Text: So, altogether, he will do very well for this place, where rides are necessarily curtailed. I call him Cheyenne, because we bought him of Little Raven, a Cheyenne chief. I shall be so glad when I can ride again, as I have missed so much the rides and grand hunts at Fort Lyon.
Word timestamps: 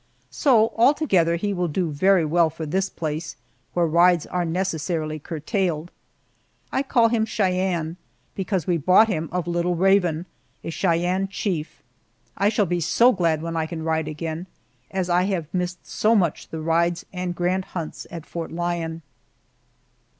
So, 0.31 0.73
altogether, 0.77 1.35
he 1.35 1.53
will 1.53 1.67
do 1.67 1.91
very 1.91 2.25
well 2.25 2.49
for 2.49 2.65
this 2.65 2.89
place, 2.89 3.35
where 3.75 3.85
rides 3.85 4.25
are 4.25 4.43
necessarily 4.45 5.19
curtailed. 5.19 5.91
I 6.71 6.81
call 6.81 7.09
him 7.09 7.23
Cheyenne, 7.23 7.97
because 8.33 8.65
we 8.65 8.77
bought 8.77 9.09
him 9.09 9.29
of 9.31 9.45
Little 9.45 9.75
Raven, 9.75 10.25
a 10.63 10.71
Cheyenne 10.71 11.27
chief. 11.27 11.83
I 12.35 12.49
shall 12.49 12.65
be 12.65 12.79
so 12.81 13.11
glad 13.11 13.43
when 13.43 13.55
I 13.55 13.67
can 13.67 13.83
ride 13.83 14.07
again, 14.07 14.47
as 14.89 15.07
I 15.07 15.25
have 15.25 15.53
missed 15.53 15.85
so 15.85 16.15
much 16.15 16.47
the 16.49 16.61
rides 16.61 17.05
and 17.13 17.35
grand 17.35 17.65
hunts 17.65 18.07
at 18.09 18.25
Fort 18.25 18.51
Lyon. 18.51 19.03